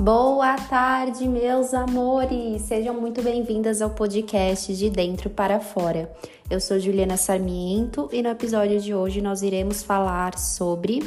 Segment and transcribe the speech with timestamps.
[0.00, 2.62] Boa tarde, meus amores!
[2.62, 6.10] Sejam muito bem-vindas ao podcast De Dentro para Fora.
[6.48, 11.00] Eu sou Juliana Sarmiento e no episódio de hoje nós iremos falar sobre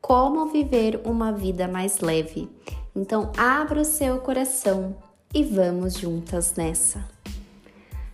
[0.00, 2.50] como viver uma vida mais leve.
[2.96, 4.96] Então, abra o seu coração
[5.32, 7.08] e vamos juntas nessa.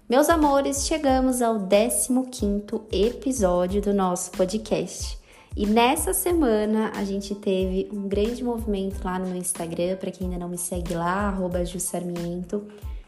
[0.06, 5.18] Meus amores, chegamos ao 15º episódio do nosso podcast.
[5.56, 10.26] E nessa semana a gente teve um grande movimento lá no meu Instagram, para quem
[10.28, 12.64] ainda não me segue lá, @jussarmiento.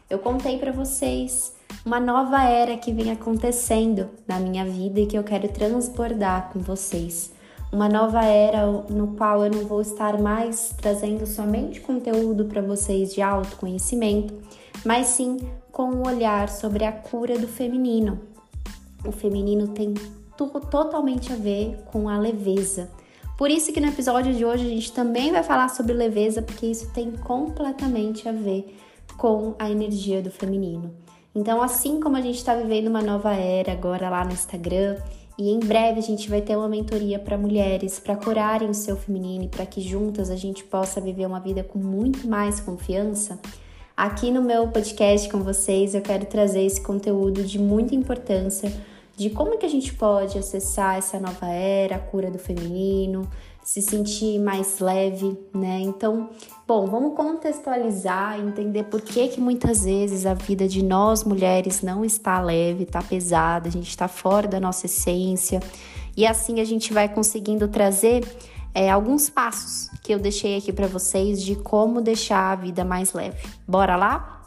[0.09, 1.53] Eu contei para vocês
[1.85, 6.59] uma nova era que vem acontecendo na minha vida e que eu quero transbordar com
[6.59, 7.31] vocês.
[7.71, 13.13] Uma nova era no qual eu não vou estar mais trazendo somente conteúdo para vocês
[13.13, 14.33] de autoconhecimento,
[14.85, 15.37] mas sim
[15.71, 18.19] com um olhar sobre a cura do feminino.
[19.05, 19.93] O feminino tem
[20.37, 22.89] totalmente a ver com a leveza.
[23.37, 26.65] Por isso que no episódio de hoje a gente também vai falar sobre leveza, porque
[26.65, 28.77] isso tem completamente a ver
[29.17, 30.93] com a energia do feminino.
[31.33, 34.97] Então, assim como a gente está vivendo uma nova era agora lá no Instagram,
[35.37, 38.95] e em breve a gente vai ter uma mentoria para mulheres, para curarem o seu
[38.95, 43.39] feminino e para que juntas a gente possa viver uma vida com muito mais confiança.
[43.95, 48.71] Aqui no meu podcast com vocês eu quero trazer esse conteúdo de muita importância
[49.15, 53.29] de como que a gente pode acessar essa nova era, a cura do feminino,
[53.63, 55.79] se sentir mais leve, né?
[55.81, 56.29] Então,
[56.67, 62.03] bom, vamos contextualizar, entender por que que muitas vezes a vida de nós mulheres não
[62.03, 65.59] está leve, está pesada, a gente está fora da nossa essência.
[66.17, 68.25] E assim a gente vai conseguindo trazer
[68.73, 73.13] é, alguns passos que eu deixei aqui para vocês de como deixar a vida mais
[73.13, 73.37] leve.
[73.67, 74.40] Bora lá?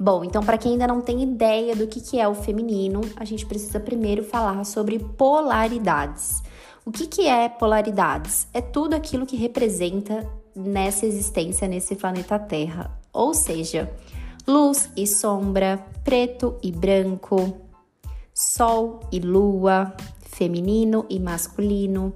[0.00, 3.24] Bom, então para quem ainda não tem ideia do que, que é o feminino, a
[3.24, 6.40] gente precisa primeiro falar sobre polaridades.
[6.86, 8.46] O que, que é polaridades?
[8.54, 13.92] É tudo aquilo que representa nessa existência nesse planeta Terra, ou seja,
[14.46, 17.56] luz e sombra, preto e branco,
[18.32, 22.14] sol e lua, feminino e masculino.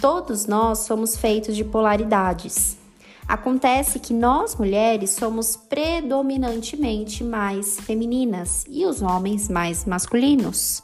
[0.00, 2.78] Todos nós somos feitos de polaridades.
[3.26, 10.82] Acontece que nós mulheres somos predominantemente mais femininas e os homens mais masculinos.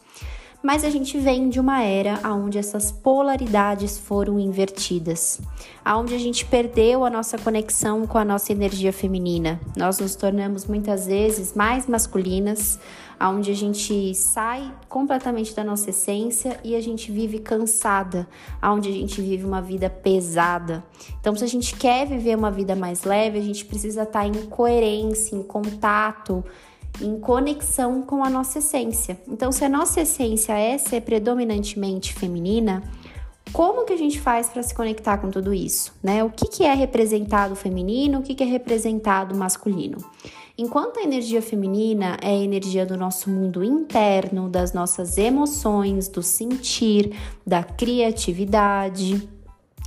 [0.62, 5.41] Mas a gente vem de uma era onde essas polaridades foram invertidas,
[5.87, 9.59] onde a gente perdeu a nossa conexão com a nossa energia feminina.
[9.75, 12.79] Nós nos tornamos muitas vezes mais masculinas,
[13.20, 18.26] onde a gente sai completamente da nossa essência e a gente vive cansada,
[18.62, 20.82] onde a gente vive uma vida pesada.
[21.20, 24.32] Então, se a gente quer viver uma vida mais leve, a gente precisa estar em
[24.47, 26.42] coerência, em contato,
[27.00, 29.20] em conexão com a nossa essência.
[29.28, 32.82] Então, se a nossa essência é ser predominantemente feminina,
[33.52, 36.22] como que a gente faz para se conectar com tudo isso, né?
[36.22, 39.98] O que, que é representado feminino, o que, que é representado masculino?
[40.62, 46.22] Enquanto a energia feminina é a energia do nosso mundo interno, das nossas emoções, do
[46.22, 47.16] sentir,
[47.47, 49.26] da criatividade,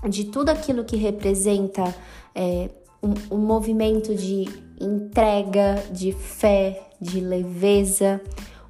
[0.09, 1.95] de tudo aquilo que representa
[2.33, 2.71] é,
[3.03, 4.49] um, um movimento de
[4.81, 8.19] entrega, de fé, de leveza.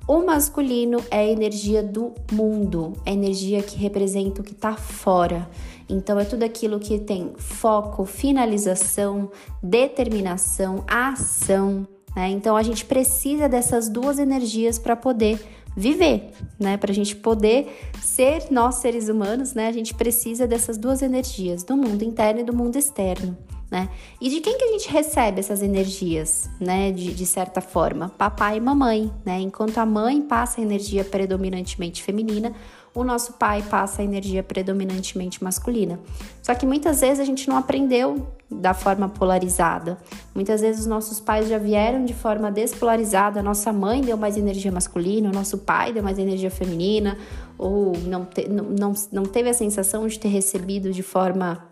[0.05, 4.75] O masculino é a energia do mundo, é a energia que representa o que está
[4.75, 5.49] fora.
[5.87, 9.31] Então, é tudo aquilo que tem foco, finalização,
[9.61, 12.29] determinação, ação, né?
[12.29, 15.39] Então a gente precisa dessas duas energias para poder
[15.75, 16.77] viver, né?
[16.77, 19.67] Para a gente poder ser nós seres humanos, né?
[19.67, 23.37] A gente precisa dessas duas energias, do mundo interno e do mundo externo.
[23.71, 23.89] Né?
[24.21, 26.91] E de quem que a gente recebe essas energias, né?
[26.91, 29.39] De, de, certa forma, papai e mamãe, né?
[29.39, 32.53] Enquanto a mãe passa a energia predominantemente feminina,
[32.93, 35.99] o nosso pai passa a energia predominantemente masculina.
[36.43, 38.27] Só que muitas vezes a gente não aprendeu
[38.59, 39.97] da forma polarizada.
[40.33, 44.71] Muitas vezes os nossos pais já vieram de forma despolarizada, nossa mãe deu mais energia
[44.71, 47.17] masculina, nosso pai deu mais energia feminina,
[47.57, 51.63] ou não, te, não, não, não teve a sensação de ter recebido de forma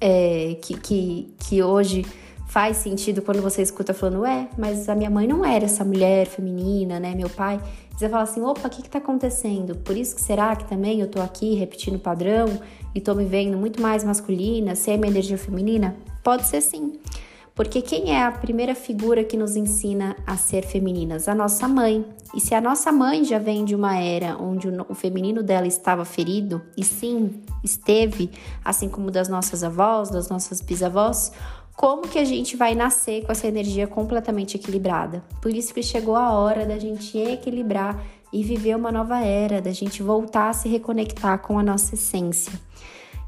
[0.00, 2.06] é, que, que, que hoje
[2.50, 6.26] faz sentido quando você escuta falando, ué, mas a minha mãe não era essa mulher
[6.26, 7.14] feminina, né?
[7.14, 7.60] Meu pai.
[7.96, 9.76] Você fala assim, opa, o que, que tá acontecendo?
[9.76, 12.46] Por isso que será que também eu tô aqui repetindo o padrão
[12.94, 15.96] e tô me vendo muito mais masculina, sem a minha energia feminina?
[16.22, 16.98] Pode ser sim.
[17.54, 21.28] Porque quem é a primeira figura que nos ensina a ser femininas?
[21.28, 22.04] A nossa mãe.
[22.34, 26.04] E se a nossa mãe já vem de uma era onde o feminino dela estava
[26.04, 28.30] ferido, e sim, esteve,
[28.64, 31.32] assim como das nossas avós, das nossas bisavós,
[31.76, 35.24] como que a gente vai nascer com essa energia completamente equilibrada.
[35.42, 38.02] Por isso que chegou a hora da gente equilibrar
[38.32, 42.52] e viver uma nova era, da gente voltar a se reconectar com a nossa essência.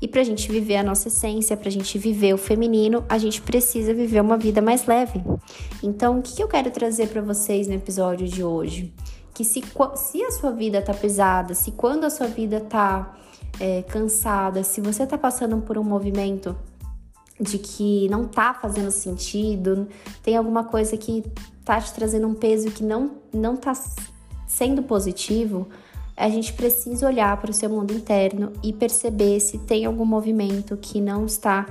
[0.03, 3.19] E para a gente viver a nossa essência, para a gente viver o feminino, a
[3.19, 5.23] gente precisa viver uma vida mais leve.
[5.81, 8.93] Então, o que eu quero trazer para vocês no episódio de hoje?
[9.33, 9.63] Que se,
[9.95, 13.17] se a sua vida tá pesada, se quando a sua vida tá
[13.61, 16.57] é, cansada, se você tá passando por um movimento
[17.41, 19.87] de que não tá fazendo sentido,
[20.21, 21.23] tem alguma coisa que
[21.65, 23.73] tá te trazendo um peso que não, não tá
[24.49, 25.69] sendo positivo,
[26.17, 30.77] a gente precisa olhar para o seu mundo interno e perceber se tem algum movimento
[30.77, 31.67] que não está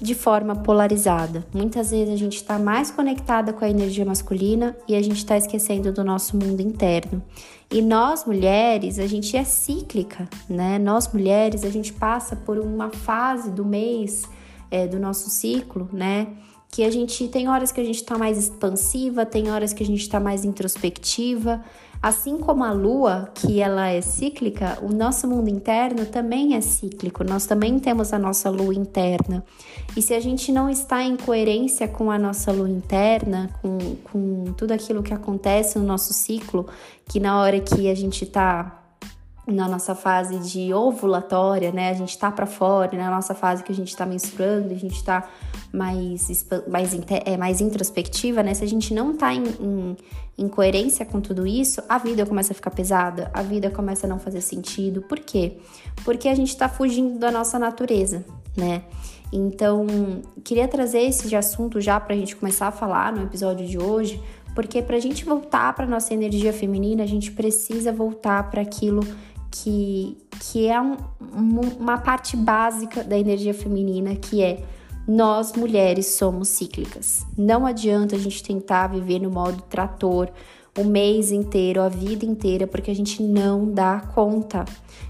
[0.00, 1.46] de forma polarizada.
[1.52, 5.36] Muitas vezes a gente está mais conectada com a energia masculina e a gente está
[5.36, 7.22] esquecendo do nosso mundo interno.
[7.70, 10.78] E nós mulheres, a gente é cíclica, né?
[10.78, 14.28] Nós mulheres, a gente passa por uma fase do mês
[14.70, 16.28] é, do nosso ciclo, né?
[16.70, 19.86] Que a gente tem horas que a gente está mais expansiva, tem horas que a
[19.86, 21.62] gente está mais introspectiva.
[22.02, 27.22] Assim como a lua, que ela é cíclica, o nosso mundo interno também é cíclico.
[27.22, 29.44] Nós também temos a nossa lua interna.
[29.94, 34.44] E se a gente não está em coerência com a nossa lua interna, com, com
[34.56, 36.66] tudo aquilo que acontece no nosso ciclo,
[37.06, 38.79] que na hora que a gente está
[39.50, 41.90] na nossa fase de ovulatória, né?
[41.90, 45.02] A gente tá para fora, na nossa fase que a gente tá menstruando, a gente
[45.02, 45.28] tá
[45.72, 48.54] mais, mais, é, mais introspectiva, né?
[48.54, 49.96] Se a gente não tá em, em,
[50.38, 54.08] em, coerência com tudo isso, a vida começa a ficar pesada, a vida começa a
[54.08, 55.02] não fazer sentido.
[55.02, 55.58] Por quê?
[56.04, 58.24] Porque a gente tá fugindo da nossa natureza,
[58.56, 58.82] né?
[59.32, 59.86] Então,
[60.42, 64.20] queria trazer esse assunto já pra gente começar a falar no episódio de hoje,
[64.54, 69.00] porque pra gente voltar pra nossa energia feminina, a gente precisa voltar para aquilo
[69.50, 70.96] que, que é um,
[71.78, 74.62] uma parte básica da energia feminina, que é
[75.06, 77.26] nós mulheres somos cíclicas.
[77.36, 80.30] Não adianta a gente tentar viver no modo trator
[80.78, 84.64] o mês inteiro, a vida inteira, porque a gente não dá conta.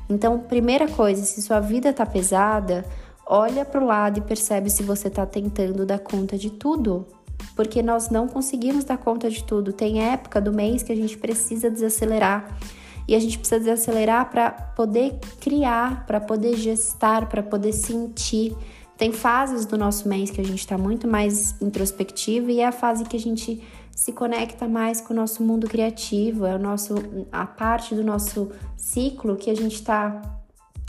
[0.08, 2.84] Então, primeira coisa, se sua vida tá pesada,
[3.26, 7.06] olha para o lado e percebe se você tá tentando dar conta de tudo.
[7.54, 9.72] Porque nós não conseguimos dar conta de tudo.
[9.72, 12.58] Tem época do mês que a gente precisa desacelerar
[13.06, 18.56] e a gente precisa desacelerar para poder criar, para poder gestar, para poder sentir.
[18.97, 22.73] Tem fases do nosso mês que a gente está muito mais introspectivo e é a
[22.73, 26.94] fase que a gente se conecta mais com o nosso mundo criativo, é o nosso,
[27.31, 30.23] a parte do nosso ciclo que a gente está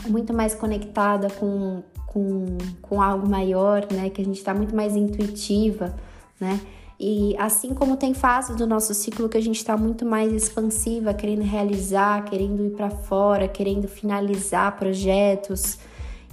[0.08, 4.10] muito mais conectada com, com, com algo maior, né?
[4.10, 5.96] Que a gente está muito mais intuitiva,
[6.40, 6.60] né?
[7.04, 11.16] E assim como tem fases do nosso ciclo que a gente está muito mais expansiva,
[11.16, 15.80] querendo realizar, querendo ir para fora, querendo finalizar projetos.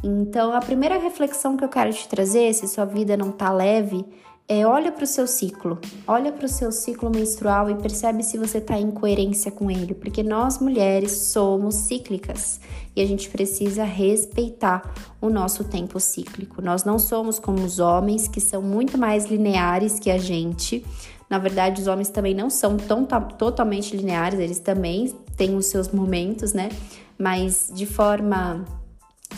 [0.05, 4.05] Então, a primeira reflexão que eu quero te trazer, se sua vida não tá leve,
[4.50, 8.39] é olha para o seu ciclo, olha para o seu ciclo menstrual e percebe se
[8.39, 12.59] você está em coerência com ele, porque nós mulheres somos cíclicas
[12.97, 14.91] e a gente precisa respeitar
[15.21, 16.62] o nosso tempo cíclico.
[16.62, 20.83] Nós não somos como os homens que são muito mais lineares que a gente.
[21.29, 25.89] Na verdade, os homens também não são tão totalmente lineares, eles também têm os seus
[25.89, 26.71] momentos, né?
[27.19, 28.65] Mas de forma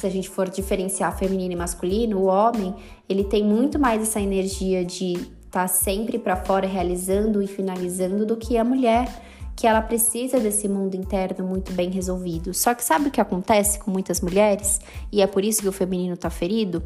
[0.01, 2.75] se a gente for diferenciar feminino e masculino, o homem,
[3.09, 8.25] ele tem muito mais essa energia de estar tá sempre para fora realizando e finalizando
[8.25, 9.09] do que a mulher,
[9.55, 12.55] que ela precisa desse mundo interno muito bem resolvido.
[12.55, 14.81] Só que sabe o que acontece com muitas mulheres?
[15.13, 16.83] E é por isso que o feminino tá ferido?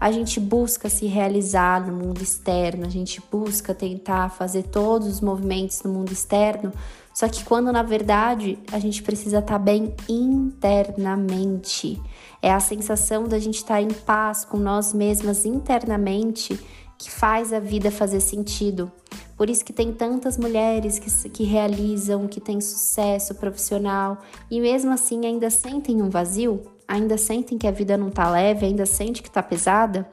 [0.00, 5.20] A gente busca se realizar no mundo externo, a gente busca tentar fazer todos os
[5.20, 6.72] movimentos no mundo externo,
[7.14, 11.98] só que quando na verdade a gente precisa estar tá bem internamente.
[12.46, 16.56] É a sensação da gente estar tá em paz com nós mesmas internamente
[16.96, 18.88] que faz a vida fazer sentido.
[19.36, 24.92] Por isso que tem tantas mulheres que, que realizam, que têm sucesso profissional e mesmo
[24.92, 29.24] assim ainda sentem um vazio, ainda sentem que a vida não tá leve, ainda sente
[29.24, 30.08] que tá pesada,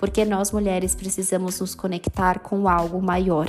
[0.00, 3.48] porque nós mulheres precisamos nos conectar com algo maior.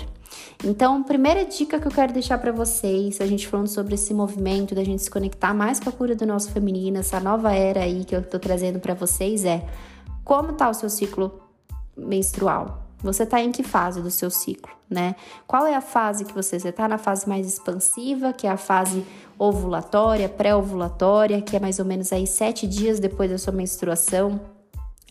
[0.64, 4.76] Então, primeira dica que eu quero deixar para vocês, a gente falando sobre esse movimento
[4.76, 8.04] da gente se conectar mais com a cura do nosso feminino, essa nova era aí
[8.04, 9.66] que eu tô trazendo para vocês é
[10.24, 11.42] como tá o seu ciclo
[11.98, 12.84] menstrual?
[13.02, 15.16] Você tá em que fase do seu ciclo, né?
[15.48, 16.88] Qual é a fase que você está?
[16.88, 19.06] na fase mais expansiva, que é a fase
[19.38, 24.59] ovulatória, pré-ovulatória, que é mais ou menos aí sete dias depois da sua menstruação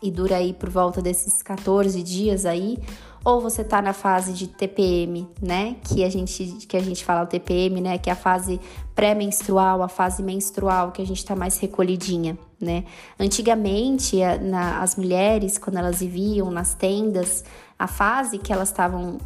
[0.02, 2.78] e dura aí por volta desses 14 dias aí,
[3.24, 5.76] ou você tá na fase de TPM, né?
[5.84, 8.60] Que a gente que a gente fala o TPM, né, que é a fase
[8.94, 12.84] pré-menstrual, a fase menstrual, que a gente tá mais recolhidinha, né?
[13.18, 17.44] Antigamente, na, as mulheres quando elas viviam nas tendas,
[17.78, 19.18] a fase que elas estavam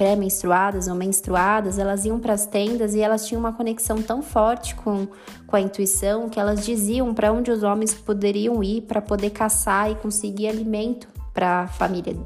[0.00, 4.74] pré-menstruadas ou menstruadas, elas iam para as tendas e elas tinham uma conexão tão forte
[4.74, 5.06] com,
[5.46, 9.90] com a intuição que elas diziam para onde os homens poderiam ir para poder caçar
[9.90, 12.16] e conseguir alimento para a família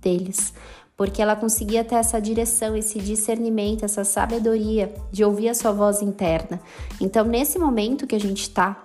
[0.00, 0.54] deles.
[0.96, 6.00] Porque ela conseguia ter essa direção, esse discernimento, essa sabedoria de ouvir a sua voz
[6.00, 6.58] interna.
[6.98, 8.82] Então, nesse momento que a gente está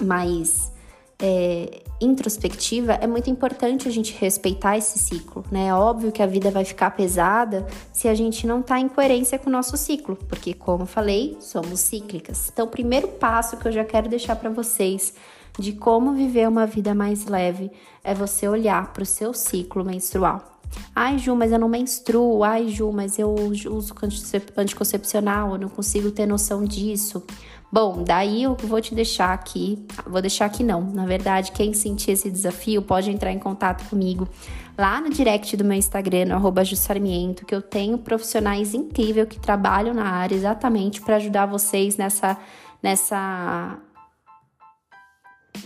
[0.00, 0.72] mais
[1.20, 5.68] é, introspectiva, é muito importante a gente respeitar esse ciclo, né?
[5.68, 9.38] É óbvio que a vida vai ficar pesada se a gente não tá em coerência
[9.38, 12.50] com o nosso ciclo, porque, como falei, somos cíclicas.
[12.52, 15.14] Então, o primeiro passo que eu já quero deixar para vocês
[15.58, 17.70] de como viver uma vida mais leve
[18.04, 20.56] é você olhar para o seu ciclo menstrual.
[20.94, 22.42] Ai, Ju, mas eu não menstruo.
[22.44, 23.94] Ai, Ju, mas eu uso
[24.56, 27.22] anticoncepcional, eu não consigo ter noção disso.
[27.70, 30.82] Bom, daí eu vou te deixar aqui, vou deixar aqui não.
[30.82, 34.28] Na verdade, quem sentir esse desafio pode entrar em contato comigo
[34.78, 39.94] lá no direct do meu Instagram, no Jussarmiento, que eu tenho profissionais incríveis que trabalham
[39.94, 42.36] na área exatamente para ajudar vocês nessa
[42.82, 43.78] nessa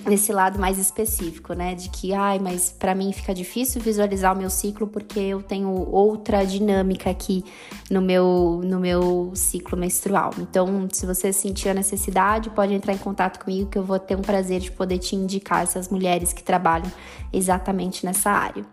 [0.06, 1.74] nesse lado mais específico, né?
[1.74, 5.68] De que, ai, mas para mim fica difícil visualizar o meu ciclo porque eu tenho
[5.68, 7.44] outra dinâmica aqui
[7.90, 10.30] no meu, no meu ciclo menstrual.
[10.38, 14.16] Então, se você sentir a necessidade, pode entrar em contato comigo que eu vou ter
[14.16, 16.90] um prazer de poder te indicar essas mulheres que trabalham
[17.32, 18.64] exatamente nessa área.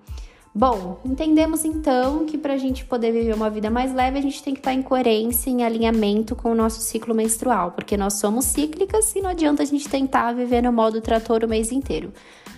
[0.58, 4.42] Bom, entendemos então que para a gente poder viver uma vida mais leve, a gente
[4.42, 8.46] tem que estar em coerência, em alinhamento com o nosso ciclo menstrual, porque nós somos
[8.46, 12.12] cíclicas e não adianta a gente tentar viver no modo trator o mês inteiro.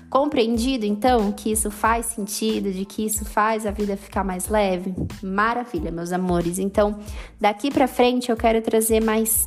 [0.09, 4.95] Compreendido então que isso faz sentido, de que isso faz a vida ficar mais leve?
[5.21, 6.57] Maravilha, meus amores.
[6.57, 6.99] Então,
[7.37, 9.45] daqui para frente eu quero trazer mais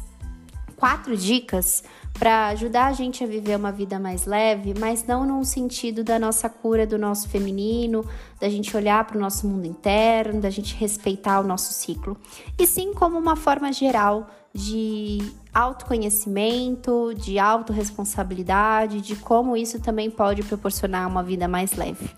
[0.83, 5.45] quatro dicas para ajudar a gente a viver uma vida mais leve, mas não num
[5.45, 8.05] sentido da nossa cura do nosso feminino,
[8.41, 12.17] da gente olhar para o nosso mundo interno, da gente respeitar o nosso ciclo,
[12.59, 15.21] e sim como uma forma geral de
[15.55, 22.11] autoconhecimento, de autorresponsabilidade, de como isso também pode proporcionar uma vida mais leve.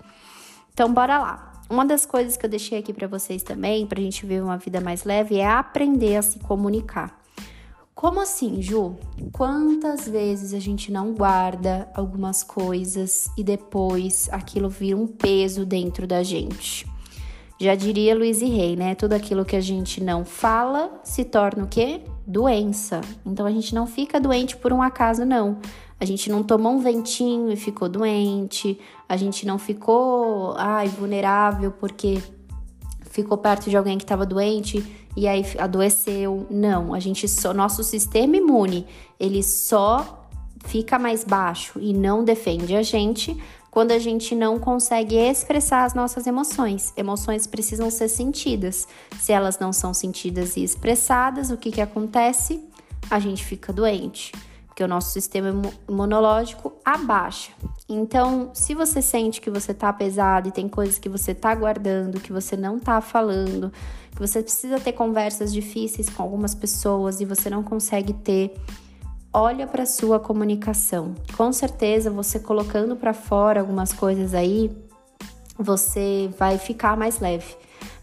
[0.73, 1.51] Então, bora lá.
[1.69, 4.57] Uma das coisas que eu deixei aqui para vocês também, para a gente viver uma
[4.57, 7.24] vida mais leve, é aprender a se comunicar.
[7.95, 8.97] Como assim, Ju?
[9.31, 16.05] Quantas vezes a gente não guarda algumas coisas e depois aquilo vira um peso dentro
[16.05, 16.85] da gente?
[17.57, 18.95] Já diria Luiz e Rei, né?
[18.95, 22.01] Tudo aquilo que a gente não fala se torna o quê?
[22.27, 22.99] Doença.
[23.25, 25.59] Então a gente não fica doente por um acaso, não.
[25.97, 28.77] A gente não tomou um ventinho e ficou doente.
[29.07, 32.21] A gente não ficou, ai, vulnerável porque
[33.09, 36.45] ficou perto de alguém que estava doente e aí adoeceu.
[36.49, 38.85] Não, a gente só nosso sistema imune,
[39.19, 40.27] ele só
[40.65, 43.37] fica mais baixo e não defende a gente
[43.69, 46.93] quando a gente não consegue expressar as nossas emoções.
[46.95, 48.87] Emoções precisam ser sentidas.
[49.19, 52.63] Se elas não são sentidas e expressadas, o que que acontece?
[53.09, 54.31] A gente fica doente
[54.75, 57.53] porque o nosso sistema imunológico abaixa.
[57.87, 62.19] Então, se você sente que você tá pesado e tem coisas que você tá guardando,
[62.19, 63.71] que você não tá falando,
[64.11, 68.53] que você precisa ter conversas difíceis com algumas pessoas e você não consegue ter,
[69.31, 71.15] olha para sua comunicação.
[71.37, 74.69] Com certeza, você colocando para fora algumas coisas aí,
[75.57, 77.55] você vai ficar mais leve.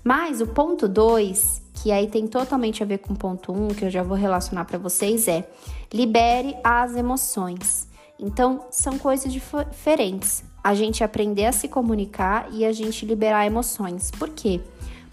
[0.02, 3.68] Mas o ponto 2 que aí tem totalmente a ver com o ponto 1, um,
[3.68, 5.48] que eu já vou relacionar para vocês, é
[5.92, 7.88] libere as emoções.
[8.18, 10.44] Então, são coisas diferentes.
[10.62, 14.11] A gente aprender a se comunicar e a gente liberar emoções.
[14.12, 14.61] Por quê?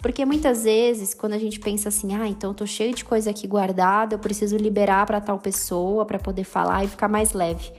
[0.00, 3.30] Porque muitas vezes, quando a gente pensa assim, ah, então eu tô cheio de coisa
[3.30, 7.70] aqui guardada, eu preciso liberar para tal pessoa para poder falar e ficar mais leve.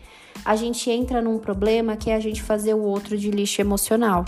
[0.45, 4.25] A gente entra num problema que é a gente fazer o outro de lixo emocional.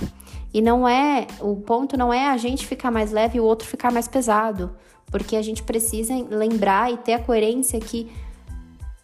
[0.54, 3.68] E não é, o ponto não é a gente ficar mais leve e o outro
[3.68, 4.72] ficar mais pesado,
[5.08, 8.12] porque a gente precisa lembrar e ter a coerência que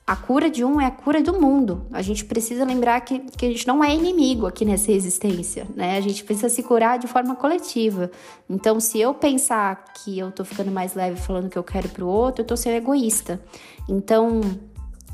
[0.09, 1.85] a cura de um é a cura do mundo.
[1.91, 5.97] A gente precisa lembrar que, que a gente não é inimigo aqui nessa existência, né?
[5.97, 8.09] A gente precisa se curar de forma coletiva.
[8.49, 12.07] Então, se eu pensar que eu tô ficando mais leve falando que eu quero pro
[12.07, 13.39] outro, eu tô sendo egoísta.
[13.87, 14.41] Então,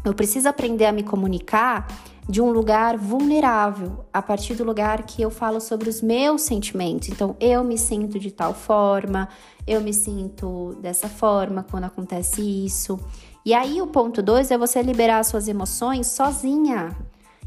[0.05, 1.87] eu preciso aprender a me comunicar
[2.29, 7.09] de um lugar vulnerável, a partir do lugar que eu falo sobre os meus sentimentos.
[7.09, 9.27] Então, eu me sinto de tal forma,
[9.67, 12.97] eu me sinto dessa forma quando acontece isso.
[13.45, 16.95] E aí, o ponto dois é você liberar suas emoções sozinha.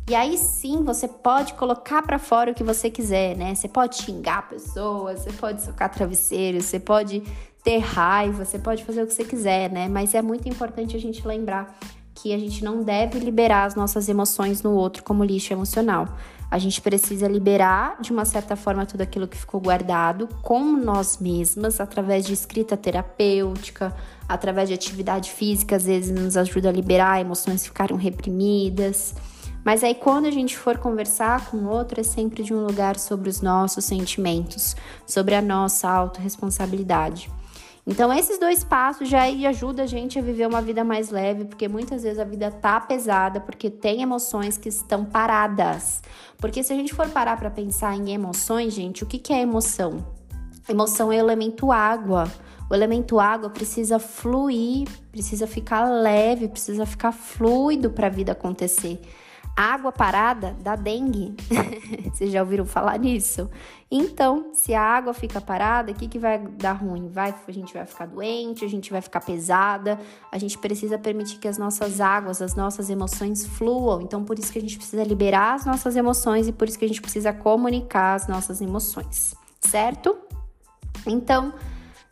[0.09, 3.55] E aí sim você pode colocar para fora o que você quiser, né?
[3.55, 7.23] Você pode xingar pessoas, você pode socar travesseiro, você pode
[7.63, 9.87] ter raiva, você pode fazer o que você quiser, né?
[9.87, 11.77] Mas é muito importante a gente lembrar
[12.15, 16.09] que a gente não deve liberar as nossas emoções no outro como lixo emocional.
[16.51, 21.19] A gente precisa liberar, de uma certa forma, tudo aquilo que ficou guardado com nós
[21.19, 23.95] mesmas, através de escrita terapêutica,
[24.29, 29.15] através de atividade física, às vezes nos ajuda a liberar emoções que ficaram reprimidas.
[29.65, 33.29] Mas aí, quando a gente for conversar com outro, é sempre de um lugar sobre
[33.29, 37.31] os nossos sentimentos, sobre a nossa autorresponsabilidade.
[37.87, 41.67] Então, esses dois passos já ajudam a gente a viver uma vida mais leve, porque
[41.67, 46.03] muitas vezes a vida tá pesada, porque tem emoções que estão paradas.
[46.37, 49.41] Porque se a gente for parar para pensar em emoções, gente, o que, que é
[49.41, 50.05] emoção?
[50.69, 52.31] Emoção é elemento água.
[52.71, 59.01] O elemento água precisa fluir, precisa ficar leve, precisa ficar fluido para a vida acontecer.
[59.57, 61.35] Água parada dá dengue.
[62.15, 63.51] Vocês já ouviram falar nisso?
[63.91, 67.09] Então, se a água fica parada, o que, que vai dar ruim?
[67.09, 69.99] Vai, a gente vai ficar doente, a gente vai ficar pesada.
[70.31, 74.01] A gente precisa permitir que as nossas águas, as nossas emoções fluam.
[74.01, 76.85] Então, por isso que a gente precisa liberar as nossas emoções e por isso que
[76.85, 80.17] a gente precisa comunicar as nossas emoções, certo?
[81.05, 81.53] Então,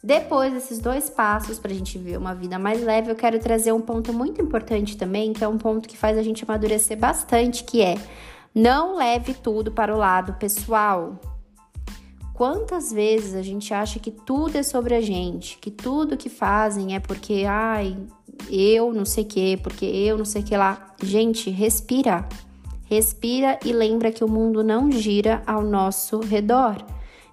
[0.02, 3.72] depois desses dois passos para a gente viver uma vida mais leve, eu quero trazer
[3.72, 7.64] um ponto muito importante também, que é um ponto que faz a gente amadurecer bastante,
[7.64, 7.96] que é
[8.54, 11.20] não leve tudo para o lado pessoal.
[12.32, 16.94] Quantas vezes a gente acha que tudo é sobre a gente, que tudo que fazem
[16.94, 17.96] é porque, ai,
[18.50, 20.94] eu não sei que, porque eu não sei que lá.
[21.02, 22.28] Gente, respira.
[22.84, 26.76] Respira e lembra que o mundo não gira ao nosso redor.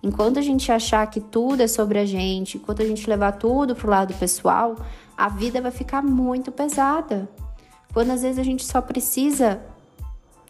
[0.03, 3.74] Enquanto a gente achar que tudo é sobre a gente, enquanto a gente levar tudo
[3.74, 4.75] pro lado pessoal,
[5.17, 7.29] a vida vai ficar muito pesada.
[7.93, 9.62] Quando às vezes a gente só precisa,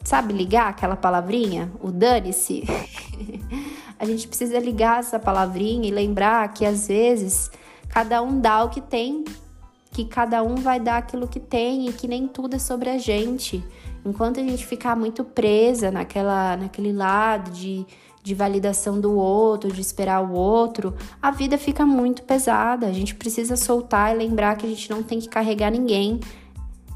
[0.03, 2.63] sabe, ligar aquela palavrinha, o dane-se.
[4.00, 7.51] a gente precisa ligar essa palavrinha e lembrar que às vezes
[7.89, 9.24] cada um dá o que tem,
[9.91, 12.98] que cada um vai dar aquilo que tem e que nem tudo é sobre a
[12.98, 13.63] gente.
[14.03, 17.86] Enquanto a gente ficar muito presa naquela, naquele lado de
[18.24, 22.88] de validação do outro, de esperar o outro, a vida fica muito pesada.
[22.88, 26.22] A gente precisa soltar e lembrar que a gente não tem que carregar ninguém.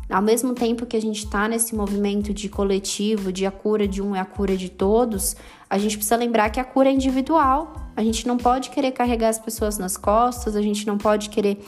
[0.09, 4.01] Ao mesmo tempo que a gente está nesse movimento de coletivo, de a cura de
[4.01, 5.35] um é a cura de todos,
[5.69, 7.73] a gente precisa lembrar que a cura é individual.
[7.93, 11.59] A gente não pode querer carregar as pessoas nas costas, a gente não pode querer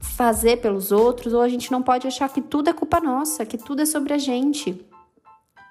[0.00, 3.58] fazer pelos outros, ou a gente não pode achar que tudo é culpa nossa, que
[3.58, 4.80] tudo é sobre a gente.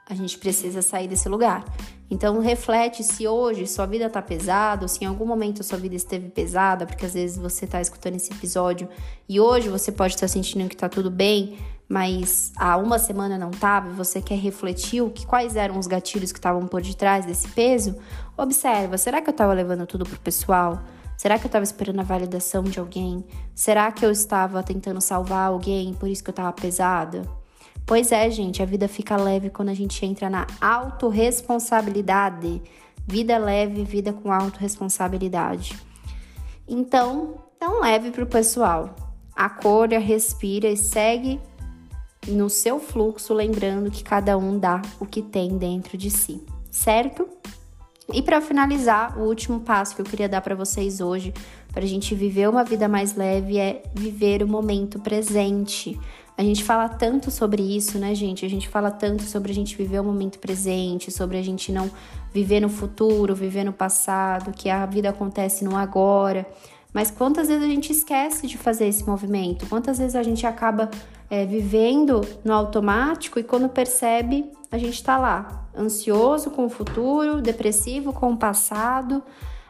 [0.10, 1.63] A gente precisa sair desse lugar.
[2.12, 5.96] Então reflete se hoje sua vida tá pesada, ou se em algum momento sua vida
[5.96, 8.88] esteve pesada, porque às vezes você tá escutando esse episódio
[9.28, 13.50] e hoje você pode estar sentindo que tá tudo bem, mas há uma semana não
[13.50, 17.26] tava, e você quer refletir o que quais eram os gatilhos que estavam por detrás
[17.26, 17.96] desse peso,
[18.38, 20.84] observa, será que eu estava levando tudo pro pessoal?
[21.18, 23.24] Será que eu estava esperando a validação de alguém?
[23.56, 27.24] Será que eu estava tentando salvar alguém, por isso que eu estava pesada?
[27.86, 32.62] Pois é, gente, a vida fica leve quando a gente entra na autorresponsabilidade.
[33.06, 35.78] Vida leve, vida com autorresponsabilidade.
[36.67, 38.96] Então, não leve para o pessoal.
[39.36, 41.39] Acorda, respira e segue
[42.28, 46.41] no seu fluxo, lembrando que cada um dá o que tem dentro de si,
[46.72, 47.28] certo?
[48.12, 51.34] E para finalizar, o último passo que eu queria dar para vocês hoje,
[51.72, 56.00] para a gente viver uma vida mais leve, é viver o momento presente.
[56.36, 58.46] A gente fala tanto sobre isso, né, gente?
[58.46, 61.91] A gente fala tanto sobre a gente viver o momento presente, sobre a gente não
[62.34, 66.46] viver no futuro, viver no passado, que a vida acontece no agora.
[66.91, 69.67] Mas quantas vezes a gente esquece de fazer esse movimento?
[69.67, 70.89] Quantas vezes a gente acaba
[71.30, 77.41] é, vivendo no automático e quando percebe, a gente está lá, ansioso com o futuro,
[77.41, 79.24] depressivo com o passado.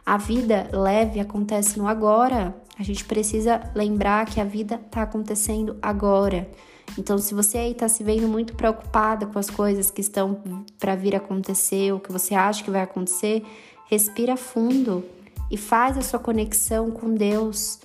[0.05, 2.55] A vida leve acontece no agora.
[2.77, 6.49] A gente precisa lembrar que a vida está acontecendo agora.
[6.97, 10.95] Então, se você aí está se vendo muito preocupada com as coisas que estão para
[10.95, 13.43] vir acontecer, ou que você acha que vai acontecer,
[13.89, 15.03] respira fundo
[15.49, 17.79] e faz a sua conexão com Deus.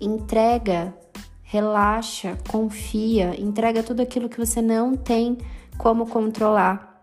[0.00, 0.94] Entrega,
[1.42, 5.38] relaxa, confia, entrega tudo aquilo que você não tem
[5.76, 7.00] como controlar.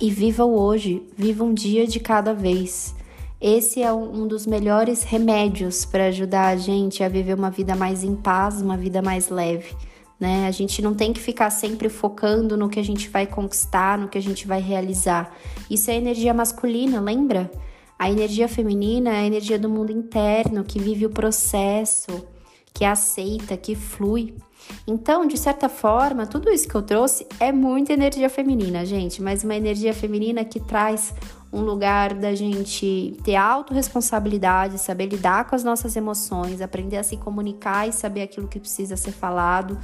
[0.00, 2.94] E viva o hoje, viva um dia de cada vez.
[3.40, 8.04] Esse é um dos melhores remédios para ajudar a gente a viver uma vida mais
[8.04, 9.74] em paz, uma vida mais leve.
[10.18, 10.46] Né?
[10.46, 14.08] A gente não tem que ficar sempre focando no que a gente vai conquistar, no
[14.08, 15.34] que a gente vai realizar.
[15.70, 17.50] Isso é energia masculina, lembra?
[17.98, 22.26] A energia feminina é a energia do mundo interno, que vive o processo,
[22.74, 24.34] que aceita, que flui.
[24.86, 29.42] Então, de certa forma, tudo isso que eu trouxe é muita energia feminina, gente, mas
[29.42, 31.14] uma energia feminina que traz
[31.52, 37.16] um lugar da gente ter autorresponsabilidade, saber lidar com as nossas emoções, aprender a se
[37.16, 39.78] comunicar e saber aquilo que precisa ser falado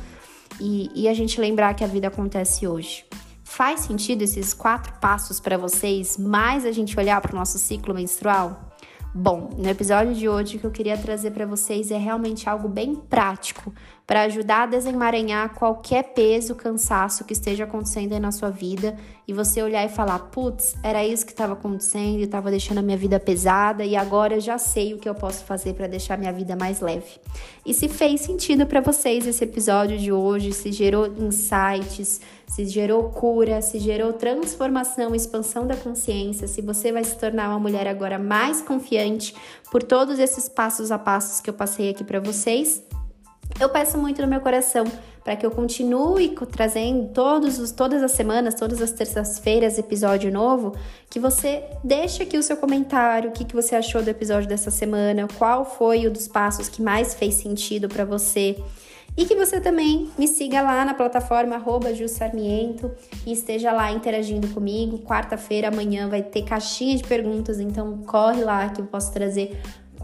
[0.61, 3.05] e, e a gente lembrar que a vida acontece hoje.
[3.43, 7.95] Faz sentido esses quatro passos para vocês, mais a gente olhar para o nosso ciclo
[7.95, 8.73] menstrual?
[9.15, 12.69] Bom, no episódio de hoje o que eu queria trazer para vocês é realmente algo
[12.69, 13.73] bem prático
[14.07, 19.33] para ajudar a desemaranhar qualquer peso, cansaço que esteja acontecendo aí na sua vida e
[19.33, 23.19] você olhar e falar: putz, era isso que estava acontecendo, estava deixando a minha vida
[23.19, 26.81] pesada e agora já sei o que eu posso fazer para deixar minha vida mais
[26.81, 27.19] leve.
[27.65, 33.11] E se fez sentido para vocês esse episódio de hoje, se gerou insights, se gerou
[33.11, 38.21] cura, se gerou transformação, expansão da consciência, se você vai se tornar uma mulher agora
[38.21, 39.35] mais confiante
[39.69, 42.85] por todos esses passos a passos que eu passei aqui para vocês,
[43.59, 44.85] eu peço muito no meu coração
[45.25, 50.77] para que eu continue trazendo todos os, todas as semanas, todas as terças-feiras, episódio novo,
[51.11, 54.71] que você deixe aqui o seu comentário, o que, que você achou do episódio dessa
[54.71, 58.57] semana, qual foi o dos passos que mais fez sentido para você.
[59.17, 61.61] E que você também me siga lá na plataforma
[61.95, 62.93] Jussarmiento
[63.25, 64.99] e esteja lá interagindo comigo.
[64.99, 69.59] Quarta-feira, amanhã, vai ter caixinha de perguntas, então corre lá que eu posso trazer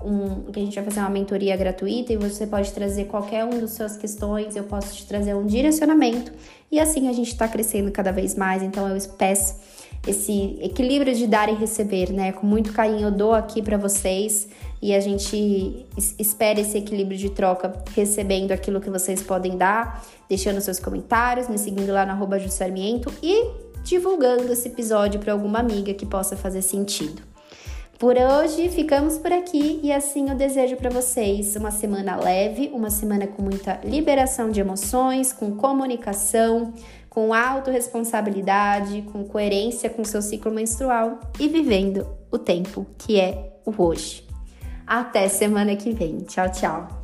[0.05, 3.61] um, que a gente vai fazer uma mentoria gratuita e você pode trazer qualquer um
[3.61, 6.33] das suas questões, eu posso te trazer um direcionamento
[6.71, 8.63] e assim a gente está crescendo cada vez mais.
[8.63, 9.57] Então eu peço
[10.07, 12.33] esse equilíbrio de dar e receber, né?
[12.33, 14.49] Com muito carinho eu dou aqui para vocês
[14.81, 15.87] e a gente
[16.19, 21.57] espera esse equilíbrio de troca, recebendo aquilo que vocês podem dar, deixando seus comentários, me
[21.57, 22.39] seguindo lá no arroba
[23.23, 23.51] e
[23.85, 27.32] divulgando esse episódio para alguma amiga que possa fazer sentido.
[28.03, 32.91] Por hoje ficamos por aqui e assim eu desejo para vocês uma semana leve, uma
[32.91, 36.75] semana com muita liberação de emoções, com comunicação,
[37.09, 43.73] com autorresponsabilidade, com coerência com seu ciclo menstrual e vivendo o tempo que é o
[43.81, 44.27] hoje.
[44.85, 46.23] Até semana que vem.
[46.23, 47.02] Tchau, tchau.